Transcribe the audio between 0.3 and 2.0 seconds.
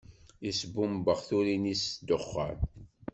Isbumbex turin-is s